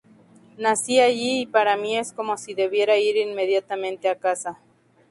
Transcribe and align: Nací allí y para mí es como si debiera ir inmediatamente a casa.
Nací 0.57 0.99
allí 0.99 1.41
y 1.41 1.45
para 1.45 1.77
mí 1.77 1.95
es 1.95 2.11
como 2.11 2.35
si 2.35 2.55
debiera 2.55 2.97
ir 2.97 3.17
inmediatamente 3.17 4.09
a 4.09 4.15
casa. 4.17 4.59